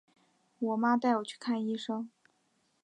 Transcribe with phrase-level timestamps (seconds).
[0.57, 2.09] 我妈带我去看医生